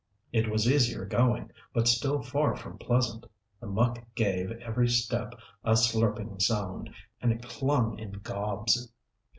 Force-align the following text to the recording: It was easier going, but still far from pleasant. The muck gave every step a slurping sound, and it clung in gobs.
It 0.33 0.49
was 0.49 0.67
easier 0.67 1.05
going, 1.05 1.51
but 1.75 1.87
still 1.87 2.23
far 2.23 2.55
from 2.55 2.79
pleasant. 2.79 3.27
The 3.59 3.67
muck 3.67 4.03
gave 4.15 4.49
every 4.53 4.87
step 4.89 5.35
a 5.63 5.73
slurping 5.73 6.41
sound, 6.41 6.89
and 7.21 7.31
it 7.31 7.43
clung 7.47 7.99
in 7.99 8.13
gobs. 8.13 8.91